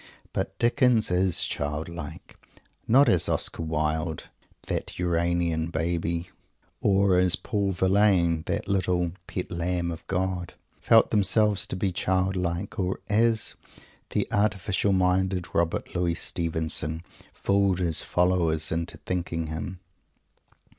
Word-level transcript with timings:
But 0.33 0.57
Dickens 0.57 1.11
is 1.11 1.43
childlike, 1.43 2.35
not 2.87 3.07
as 3.07 3.29
Oscar 3.29 3.61
Wilde 3.61 4.29
that 4.65 4.97
Uranian 4.97 5.69
Baby 5.69 6.31
or 6.81 7.19
as 7.19 7.35
Paul 7.35 7.71
Verlaine 7.71 8.41
that 8.47 8.67
little 8.67 9.11
"pet 9.27 9.51
lamb" 9.51 9.91
of 9.91 10.07
God 10.07 10.55
felt 10.79 11.11
themselves 11.11 11.67
to 11.67 11.75
be 11.75 11.91
childlike, 11.91 12.79
or 12.79 12.99
as 13.11 13.53
the 14.09 14.27
artificial 14.31 14.91
minded 14.91 15.53
Robert 15.53 15.93
Louis 15.93 16.15
Stevenson 16.15 17.03
fooled 17.31 17.77
his 17.77 18.01
followers 18.01 18.71
into 18.71 18.97
thinking 18.97 19.45
him. 19.53 19.79